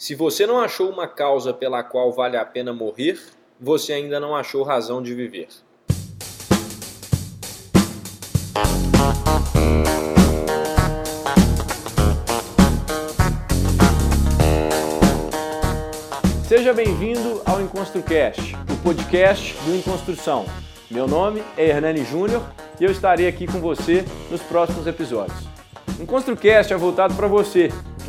[0.00, 3.20] Se você não achou uma causa pela qual vale a pena morrer,
[3.60, 5.48] você ainda não achou razão de viver.
[16.48, 20.46] Seja bem-vindo ao EnconstruCast, o podcast do Enconstrução.
[20.90, 22.42] Meu nome é Hernani Júnior
[22.80, 25.46] e eu estarei aqui com você nos próximos episódios.
[26.00, 27.68] EnconstruCast é voltado para você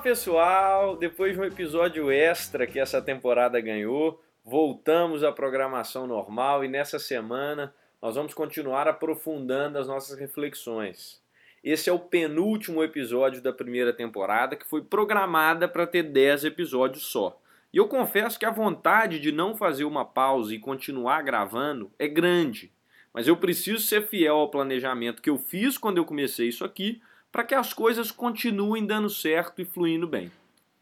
[0.00, 6.68] Pessoal, depois de um episódio extra que essa temporada ganhou, voltamos à programação normal e
[6.68, 11.20] nessa semana nós vamos continuar aprofundando as nossas reflexões.
[11.62, 17.04] Esse é o penúltimo episódio da primeira temporada que foi programada para ter 10 episódios
[17.04, 17.38] só.
[17.70, 22.08] E eu confesso que a vontade de não fazer uma pausa e continuar gravando é
[22.08, 22.72] grande,
[23.12, 27.02] mas eu preciso ser fiel ao planejamento que eu fiz quando eu comecei isso aqui
[27.30, 30.30] para que as coisas continuem dando certo e fluindo bem.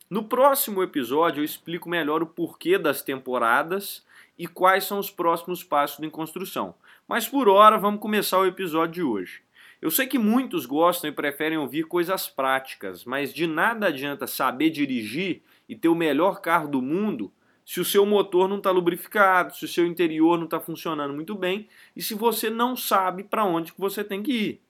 [0.09, 4.05] No próximo episódio eu explico melhor o porquê das temporadas
[4.39, 6.75] e quais são os próximos passos em construção.
[7.07, 9.43] Mas por hora vamos começar o episódio de hoje.
[9.81, 14.71] Eu sei que muitos gostam e preferem ouvir coisas práticas, mas de nada adianta saber
[14.71, 17.31] dirigir e ter o melhor carro do mundo
[17.69, 21.35] se o seu motor não está lubrificado, se o seu interior não está funcionando muito
[21.35, 24.63] bem e se você não sabe para onde que você tem que ir.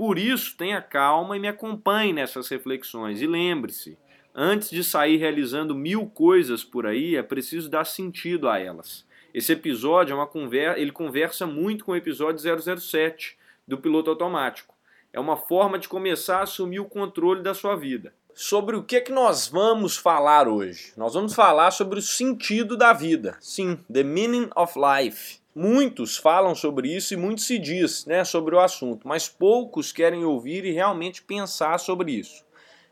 [0.00, 3.20] Por isso, tenha calma e me acompanhe nessas reflexões.
[3.20, 3.98] E lembre-se,
[4.34, 9.06] antes de sair realizando mil coisas por aí, é preciso dar sentido a elas.
[9.34, 12.40] Esse episódio é uma conversa, ele conversa muito com o episódio
[12.80, 13.36] 007
[13.68, 14.74] do piloto automático.
[15.12, 18.14] É uma forma de começar a assumir o controle da sua vida.
[18.42, 20.94] Sobre o que é que nós vamos falar hoje?
[20.96, 23.36] Nós vamos falar sobre o sentido da vida.
[23.38, 25.40] Sim, the meaning of life.
[25.54, 30.24] Muitos falam sobre isso e muito se diz né, sobre o assunto, mas poucos querem
[30.24, 32.42] ouvir e realmente pensar sobre isso.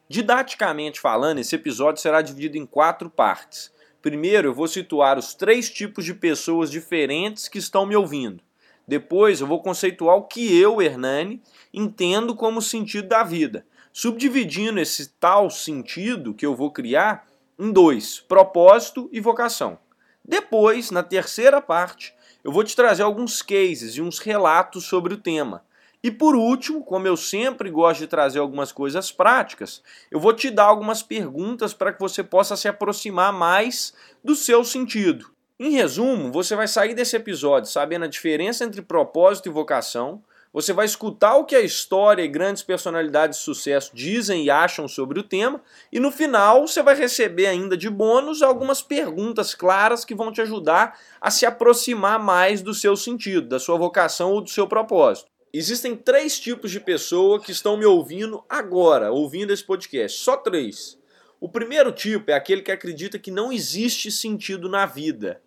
[0.06, 3.72] Didaticamente falando, esse episódio será dividido em quatro partes.
[4.03, 8.42] Primeiro, eu vou situar os três tipos de pessoas diferentes que estão me ouvindo.
[8.86, 11.41] Depois, eu vou conceituar o que eu, Hernani,
[11.72, 13.65] entendo como sentido da vida,
[13.98, 17.26] subdividindo esse tal sentido que eu vou criar
[17.59, 19.76] em dois: propósito e vocação.
[20.25, 22.14] Depois, na terceira parte,
[22.44, 25.64] eu vou te trazer alguns cases e uns relatos sobre o tema.
[26.00, 29.82] E por último, como eu sempre gosto de trazer algumas coisas práticas,
[30.12, 33.92] eu vou te dar algumas perguntas para que você possa se aproximar mais
[34.22, 35.28] do seu sentido.
[35.59, 40.22] Em resumo, você vai sair desse episódio sabendo a diferença entre propósito e vocação,
[40.53, 44.88] você vai escutar o que a história e grandes personalidades de sucesso dizem e acham
[44.88, 45.60] sobre o tema,
[45.92, 50.41] e no final você vai receber ainda de bônus algumas perguntas claras que vão te
[50.41, 55.31] ajudar a se aproximar mais do seu sentido, da sua vocação ou do seu propósito.
[55.53, 60.19] Existem três tipos de pessoa que estão me ouvindo agora, ouvindo esse podcast.
[60.20, 60.98] Só três.
[61.41, 65.41] O primeiro tipo é aquele que acredita que não existe sentido na vida.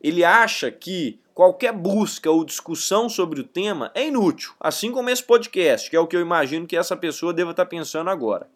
[0.00, 5.22] Ele acha que qualquer busca ou discussão sobre o tema é inútil, assim como esse
[5.22, 8.48] podcast, que é o que eu imagino que essa pessoa deva estar pensando agora.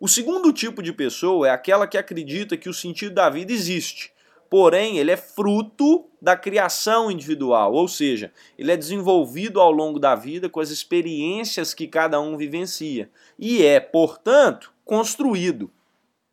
[0.00, 4.12] O segundo tipo de pessoa é aquela que acredita que o sentido da vida existe,
[4.48, 10.14] porém ele é fruto da criação individual, ou seja, ele é desenvolvido ao longo da
[10.14, 15.70] vida com as experiências que cada um vivencia e é, portanto, construído.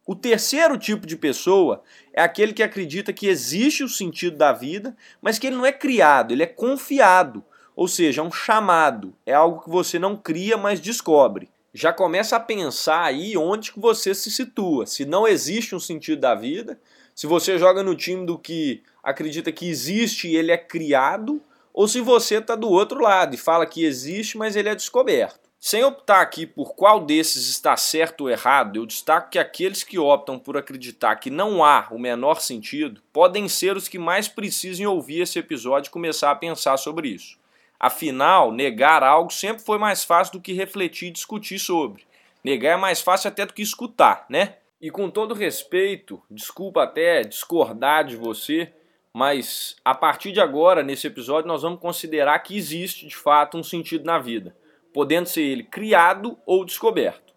[0.05, 1.81] O terceiro tipo de pessoa
[2.13, 5.71] é aquele que acredita que existe o sentido da vida, mas que ele não é
[5.71, 7.43] criado, ele é confiado.
[7.75, 11.49] Ou seja, é um chamado, é algo que você não cria, mas descobre.
[11.73, 14.85] Já começa a pensar aí onde que você se situa.
[14.85, 16.79] Se não existe um sentido da vida,
[17.15, 21.41] se você joga no time do que acredita que existe e ele é criado,
[21.73, 25.44] ou se você está do outro lado e fala que existe, mas ele é descoberto.
[25.67, 29.97] Sem optar aqui por qual desses está certo ou errado, eu destaco que aqueles que
[29.97, 34.85] optam por acreditar que não há o menor sentido podem ser os que mais precisem
[34.85, 37.39] ouvir esse episódio e começar a pensar sobre isso.
[37.79, 42.05] Afinal, negar algo sempre foi mais fácil do que refletir e discutir sobre.
[42.43, 44.57] Negar é mais fácil até do que escutar, né?
[44.79, 48.71] E com todo respeito, desculpa até discordar de você,
[49.11, 53.63] mas a partir de agora, nesse episódio, nós vamos considerar que existe de fato um
[53.63, 54.55] sentido na vida.
[54.95, 57.33] Podendo ser ele criado ou descoberto.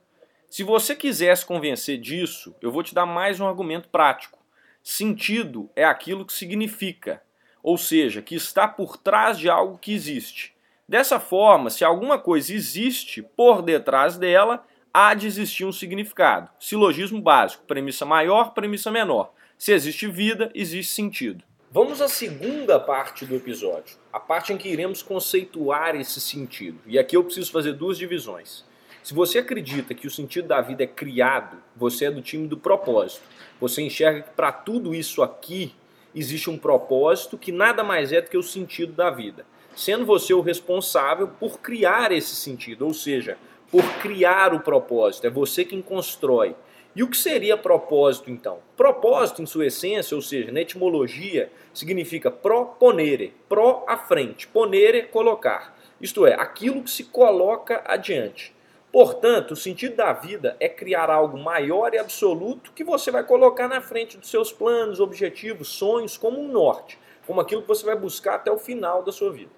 [0.48, 4.38] Se você quiser se convencer disso, eu vou te dar mais um argumento prático.
[4.80, 7.20] Sentido é aquilo que significa,
[7.60, 10.54] ou seja, que está por trás de algo que existe.
[10.88, 14.64] Dessa forma, se alguma coisa existe por detrás dela,
[14.94, 16.48] há de existir um significado.
[16.60, 19.32] Silogismo básico: premissa maior, premissa menor.
[19.58, 21.42] Se existe vida, existe sentido.
[21.70, 26.78] Vamos à segunda parte do episódio, a parte em que iremos conceituar esse sentido.
[26.86, 28.64] E aqui eu preciso fazer duas divisões.
[29.02, 32.56] Se você acredita que o sentido da vida é criado, você é do time do
[32.56, 33.20] propósito.
[33.60, 35.74] Você enxerga que para tudo isso aqui
[36.14, 39.44] existe um propósito que nada mais é do que o sentido da vida.
[39.76, 43.36] Sendo você o responsável por criar esse sentido, ou seja,
[43.70, 45.26] por criar o propósito.
[45.26, 46.56] É você quem constrói.
[46.98, 48.58] E o que seria propósito então?
[48.76, 55.78] Propósito, em sua essência, ou seja, na etimologia, significa proponere, pro à frente, ponere, colocar.
[56.00, 58.52] Isto é, aquilo que se coloca adiante.
[58.90, 63.68] Portanto, o sentido da vida é criar algo maior e absoluto que você vai colocar
[63.68, 66.98] na frente dos seus planos, objetivos, sonhos, como um norte,
[67.28, 69.52] como aquilo que você vai buscar até o final da sua vida.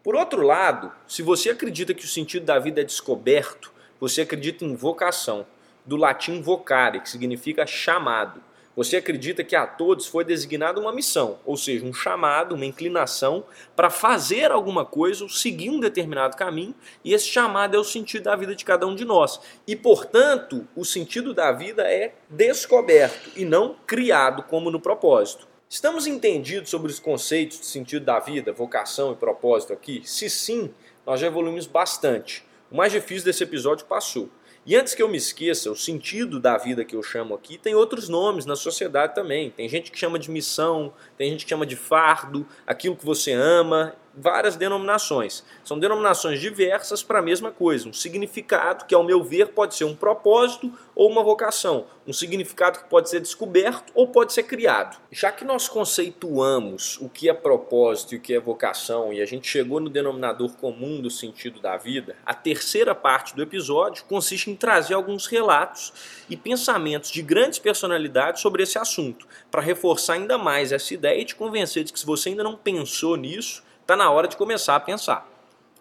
[0.00, 4.64] Por outro lado, se você acredita que o sentido da vida é descoberto, você acredita
[4.64, 5.44] em vocação,
[5.84, 8.42] do latim vocare, que significa chamado.
[8.76, 13.44] Você acredita que a todos foi designada uma missão, ou seja, um chamado, uma inclinação
[13.76, 18.24] para fazer alguma coisa ou seguir um determinado caminho, e esse chamado é o sentido
[18.24, 19.40] da vida de cada um de nós.
[19.64, 25.46] E, portanto, o sentido da vida é descoberto e não criado como no propósito.
[25.68, 30.02] Estamos entendidos sobre os conceitos de sentido da vida, vocação e propósito aqui?
[30.04, 30.74] Se sim,
[31.06, 32.44] nós já evoluímos bastante.
[32.70, 34.28] O mais difícil desse episódio passou.
[34.66, 37.74] E antes que eu me esqueça, o sentido da vida que eu chamo aqui tem
[37.74, 39.50] outros nomes na sociedade também.
[39.50, 43.32] Tem gente que chama de missão, tem gente que chama de fardo, aquilo que você
[43.32, 45.44] ama, várias denominações.
[45.64, 49.84] São denominações diversas para a mesma coisa, um significado que, ao meu ver, pode ser
[49.84, 54.96] um propósito ou uma vocação, um significado que pode ser descoberto ou pode ser criado.
[55.10, 59.26] Já que nós conceituamos o que é propósito e o que é vocação e a
[59.26, 64.50] gente chegou no denominador comum do sentido da vida, a terceira parte do episódio consiste
[64.50, 65.92] em trazer alguns relatos
[66.28, 71.24] e pensamentos de grandes personalidades sobre esse assunto, para reforçar ainda mais essa ideia e
[71.24, 74.74] te convencer de que se você ainda não pensou nisso, está na hora de começar
[74.74, 75.28] a pensar.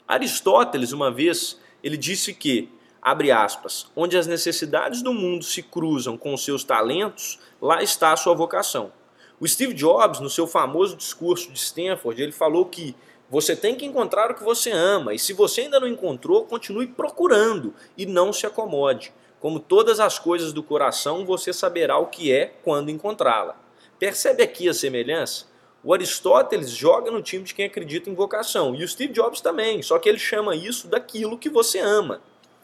[0.06, 2.70] Aristóteles, uma vez, ele disse que,
[3.02, 8.12] abre aspas, onde as necessidades do mundo se cruzam com os seus talentos, lá está
[8.12, 8.92] a sua vocação.
[9.40, 12.94] O Steve Jobs, no seu famoso discurso de Stanford, ele falou que
[13.30, 16.88] você tem que encontrar o que você ama, e se você ainda não encontrou, continue
[16.88, 19.14] procurando e não se acomode.
[19.40, 23.56] Como todas as coisas do coração, você saberá o que é quando encontrá-la.
[23.98, 25.53] Percebe aqui a semelhança?
[25.84, 28.74] O Aristóteles joga no time de quem acredita em vocação.
[28.74, 32.22] E o Steve Jobs também, só que ele chama isso daquilo que você ama.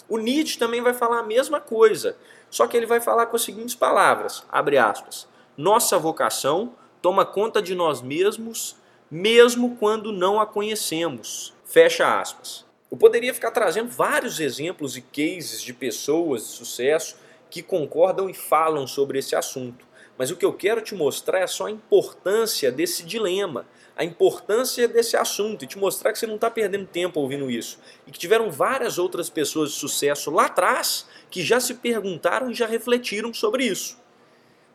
[0.07, 2.17] O Nietzsche também vai falar a mesma coisa,
[2.49, 7.61] só que ele vai falar com as seguintes palavras, abre aspas, nossa vocação toma conta
[7.61, 8.75] de nós mesmos,
[9.11, 12.65] mesmo quando não a conhecemos, fecha aspas.
[12.89, 17.17] Eu poderia ficar trazendo vários exemplos e cases de pessoas de sucesso
[17.49, 19.85] que concordam e falam sobre esse assunto.
[20.19, 24.85] Mas o que eu quero te mostrar é só a importância desse dilema, a importância
[24.85, 27.79] desse assunto e te mostrar que você não está perdendo tempo ouvindo isso.
[28.05, 32.53] E que tiveram várias outras pessoas de sucesso lá atrás que já se perguntaram e
[32.53, 33.97] já refletiram sobre isso.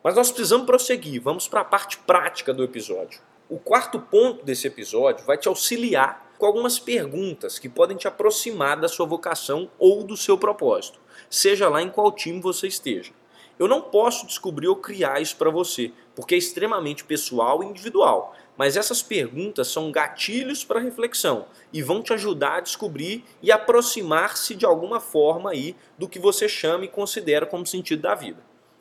[0.03, 3.21] Mas nós precisamos prosseguir, vamos para a parte prática do episódio.
[3.47, 8.81] O quarto ponto desse episódio vai te auxiliar com algumas perguntas que podem te aproximar
[8.81, 10.99] da sua vocação ou do seu propósito,
[11.29, 13.13] seja lá em qual time você esteja.
[13.59, 18.35] Eu não posso descobrir ou criar isso para você, porque é extremamente pessoal e individual.
[18.57, 24.55] Mas essas perguntas são gatilhos para reflexão e vão te ajudar a descobrir e aproximar-se
[24.55, 28.39] de alguma forma aí do que você chama e considera como sentido da vida.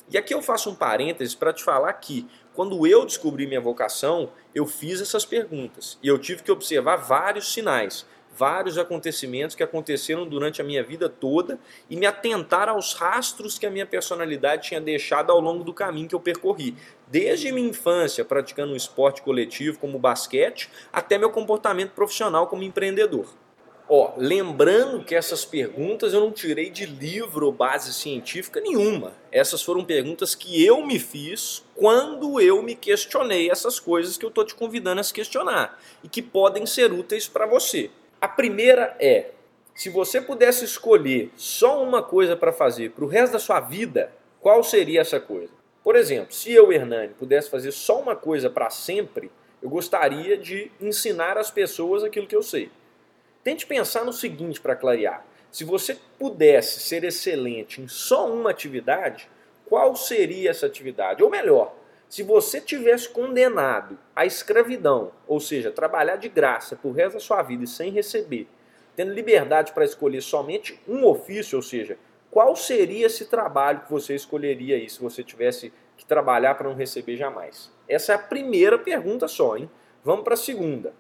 [0.10, 4.30] E aqui eu faço um parênteses para te falar que quando eu descobri minha vocação,
[4.54, 10.26] eu fiz essas perguntas e eu tive que observar vários sinais vários acontecimentos que aconteceram
[10.28, 11.60] durante a minha vida toda
[11.90, 16.08] e me atentar aos rastros que a minha personalidade tinha deixado ao longo do caminho
[16.08, 16.76] que eu percorri.
[17.08, 23.28] Desde minha infância, praticando um esporte coletivo como basquete, até meu comportamento profissional como empreendedor.
[23.88, 29.12] Ó, lembrando que essas perguntas eu não tirei de livro ou base científica nenhuma.
[29.30, 34.30] Essas foram perguntas que eu me fiz quando eu me questionei essas coisas que eu
[34.30, 37.92] estou te convidando a se questionar e que podem ser úteis para você.
[38.24, 39.32] A primeira é:
[39.76, 44.14] se você pudesse escolher só uma coisa para fazer para o resto da sua vida,
[44.40, 45.52] qual seria essa coisa?
[45.84, 49.30] Por exemplo, se eu, Hernani, pudesse fazer só uma coisa para sempre,
[49.62, 52.72] eu gostaria de ensinar às pessoas aquilo que eu sei.
[53.44, 55.26] Tente pensar no seguinte para clarear.
[55.52, 59.30] Se você pudesse ser excelente em só uma atividade,
[59.66, 61.22] qual seria essa atividade?
[61.22, 61.76] Ou melhor,
[62.14, 67.42] se você tivesse condenado à escravidão, ou seja, trabalhar de graça por resto da sua
[67.42, 68.48] vida e sem receber,
[68.96, 71.98] tendo liberdade para escolher somente um ofício, ou seja,
[72.30, 76.76] qual seria esse trabalho que você escolheria aí se você tivesse que trabalhar para não
[76.76, 77.72] receber jamais?
[77.90, 79.68] Essa é a primeira pergunta só, hein?
[80.04, 80.94] Vamos para a segunda.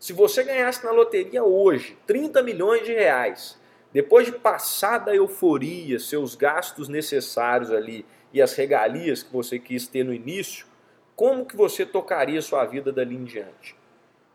[0.00, 3.60] Se você ganhasse na loteria hoje 30 milhões de reais,
[3.92, 9.88] depois de passar a euforia, seus gastos necessários ali e as regalias que você quis
[9.88, 10.66] ter no início,
[11.14, 13.74] como que você tocaria sua vida dali em diante?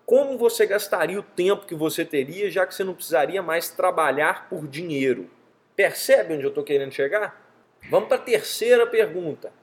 [0.08, 4.50] Como você gastaria o tempo que você teria, já que você não precisaria mais trabalhar
[4.50, 5.30] por dinheiro?
[5.76, 7.48] Percebe onde eu estou querendo chegar?
[7.92, 9.54] Vamos para a terceira pergunta.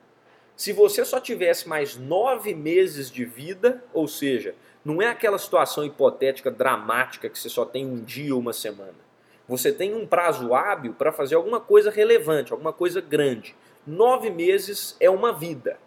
[0.55, 4.55] Se você só tivesse mais nove meses de vida, ou seja,
[4.85, 9.09] não é aquela situação hipotética dramática que você só tem um dia ou uma semana.
[9.49, 13.53] Você tem um prazo hábil para fazer alguma coisa relevante, alguma coisa grande.
[13.89, 15.79] Nove meses é uma vida.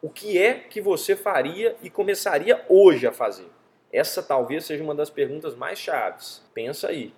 [0.00, 3.50] O que é que você faria e começaria hoje a fazer?
[3.92, 6.42] Essa talvez seja uma das perguntas mais chaves.
[6.54, 7.12] Pensa aí.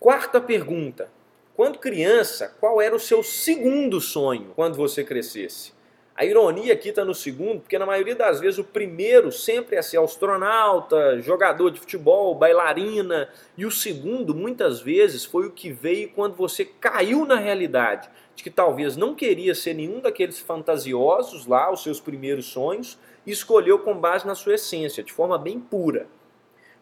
[0.00, 1.08] Quarta pergunta.
[1.54, 5.72] Quando criança, qual era o seu segundo sonho quando você crescesse?
[6.14, 9.82] A ironia aqui está no segundo, porque na maioria das vezes o primeiro sempre é
[9.82, 16.10] ser astronauta, jogador de futebol, bailarina, e o segundo muitas vezes foi o que veio
[16.10, 21.72] quando você caiu na realidade de que talvez não queria ser nenhum daqueles fantasiosos lá,
[21.72, 26.06] os seus primeiros sonhos, e escolheu com base na sua essência, de forma bem pura.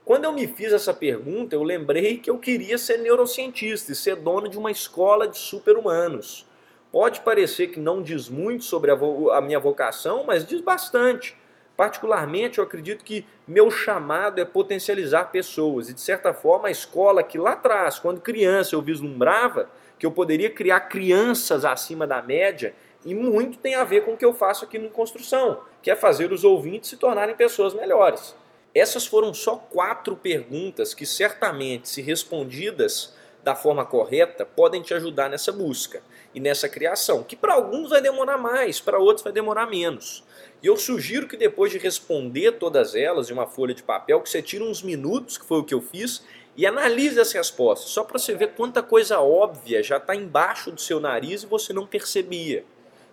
[0.04, 4.16] Quando eu me fiz essa pergunta, eu lembrei que eu queria ser neurocientista e ser
[4.16, 6.50] dono de uma escola de super-humanos.
[6.92, 8.94] Pode parecer que não diz muito sobre a,
[9.35, 11.37] a minha vocação, mas diz bastante.
[11.76, 15.88] Particularmente, eu acredito que meu chamado é potencializar pessoas.
[15.88, 20.11] E, de certa forma, a escola que lá atrás, quando criança, eu vislumbrava que eu
[20.11, 24.35] poderia criar crianças acima da média, e muito tem a ver com o que eu
[24.35, 28.35] faço aqui no Construção, que é fazer os ouvintes se tornarem pessoas melhores.
[28.75, 35.30] Essas foram só quatro perguntas que, certamente, se respondidas da forma correta, podem te ajudar
[35.30, 36.02] nessa busca
[36.34, 40.22] e nessa criação, que para alguns vai demorar mais, para outros vai demorar menos.
[40.62, 44.28] E eu sugiro que depois de responder todas elas em uma folha de papel, que
[44.28, 46.22] você tire uns minutos, que foi o que eu fiz,
[46.56, 50.80] e analise as respostas, só para você ver quanta coisa óbvia já está embaixo do
[50.80, 52.64] seu nariz e você não percebia.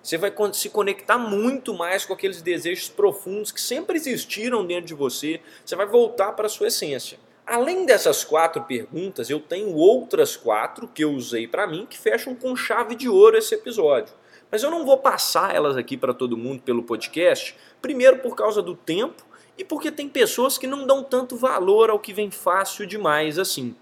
[0.04, 4.94] Você vai se conectar muito mais com aqueles desejos profundos que sempre existiram dentro de
[4.94, 5.42] você.
[5.66, 7.20] Você vai voltar para a sua essência.
[7.48, 12.36] Além dessas quatro perguntas, eu tenho outras quatro que eu usei para mim que fecham
[12.36, 14.14] com chave de ouro esse episódio.
[14.52, 18.62] Mas eu não vou passar elas aqui para todo mundo pelo podcast, primeiro por causa
[18.62, 19.26] do tempo
[19.58, 23.74] e porque tem pessoas que não dão tanto valor ao que vem fácil demais assim.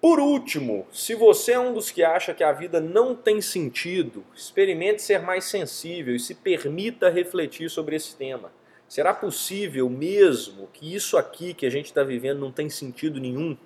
[0.00, 4.24] por último, se você é um dos que acha que a vida não tem sentido,
[4.34, 8.50] experimente ser mais sensível e se permita refletir sobre esse tema.
[8.88, 13.58] Será possível mesmo que isso aqui que a gente está vivendo não tem sentido nenhum?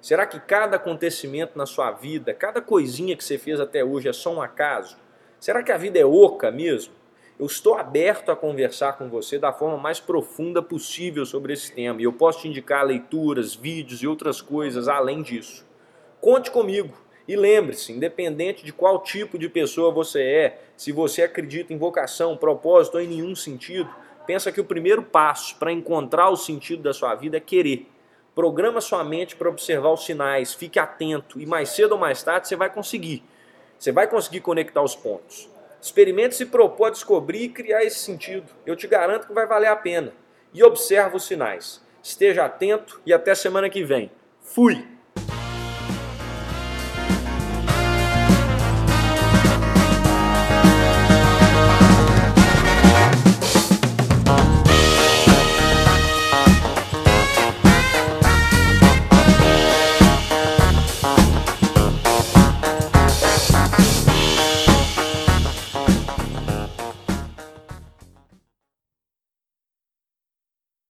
[0.00, 4.12] Será que cada acontecimento na sua vida, cada coisinha que você fez até hoje é
[4.12, 4.96] só um acaso?
[5.38, 6.94] Será que a vida é oca mesmo?
[7.38, 12.00] Eu estou aberto a conversar com você da forma mais profunda possível sobre esse tema
[12.00, 15.64] e eu posso te indicar leituras, vídeos e outras coisas além disso.
[16.20, 16.96] Conte comigo.
[17.28, 22.36] E lembre-se, independente de qual tipo de pessoa você é, se você acredita em vocação,
[22.36, 23.90] propósito ou em nenhum sentido,
[24.26, 27.88] pensa que o primeiro passo para encontrar o sentido da sua vida é querer.
[28.34, 32.46] Programa sua mente para observar os sinais, fique atento e mais cedo ou mais tarde
[32.46, 33.24] você vai conseguir.
[33.78, 35.48] Você vai conseguir conectar os pontos.
[35.80, 38.46] Experimente se propor a descobrir e criar esse sentido.
[38.64, 40.12] Eu te garanto que vai valer a pena.
[40.52, 41.82] E observa os sinais.
[42.02, 44.10] esteja atento e até semana que vem.
[44.40, 44.95] Fui!